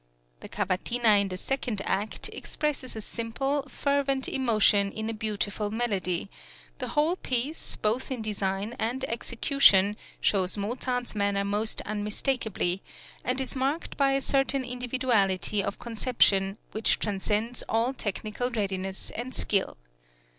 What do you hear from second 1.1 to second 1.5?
in the